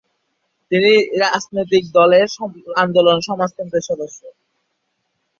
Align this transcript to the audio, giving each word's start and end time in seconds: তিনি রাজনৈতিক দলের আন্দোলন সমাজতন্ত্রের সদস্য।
তিনি 0.71 0.91
রাজনৈতিক 1.23 1.83
দলের 1.97 2.27
আন্দোলন 2.77 3.17
সমাজতন্ত্রের 3.27 3.87
সদস্য। 3.89 4.19